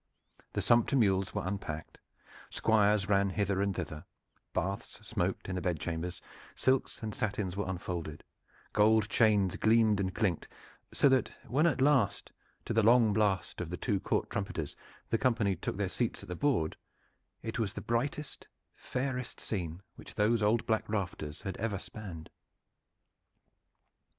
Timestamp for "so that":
10.91-11.29